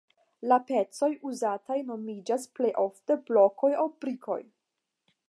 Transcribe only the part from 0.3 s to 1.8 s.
La pecoj uzataj